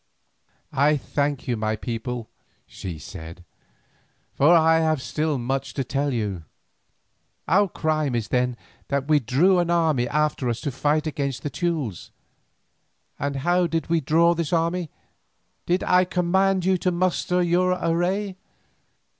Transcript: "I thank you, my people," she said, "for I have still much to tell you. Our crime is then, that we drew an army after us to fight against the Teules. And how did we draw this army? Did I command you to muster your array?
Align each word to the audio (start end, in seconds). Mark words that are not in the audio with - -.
"I 0.73 0.97
thank 0.97 1.47
you, 1.47 1.55
my 1.55 1.75
people," 1.75 2.27
she 2.65 2.97
said, 2.97 3.45
"for 4.33 4.51
I 4.55 4.79
have 4.79 4.99
still 4.99 5.37
much 5.37 5.75
to 5.75 5.83
tell 5.83 6.11
you. 6.11 6.45
Our 7.47 7.67
crime 7.69 8.15
is 8.15 8.29
then, 8.29 8.57
that 8.87 9.07
we 9.07 9.19
drew 9.19 9.59
an 9.59 9.69
army 9.69 10.09
after 10.09 10.49
us 10.49 10.59
to 10.61 10.71
fight 10.71 11.05
against 11.05 11.43
the 11.43 11.51
Teules. 11.51 12.09
And 13.19 13.35
how 13.45 13.67
did 13.67 13.89
we 13.91 14.01
draw 14.01 14.33
this 14.33 14.51
army? 14.51 14.89
Did 15.67 15.83
I 15.83 16.05
command 16.05 16.65
you 16.65 16.79
to 16.79 16.89
muster 16.89 17.43
your 17.43 17.77
array? 17.79 18.37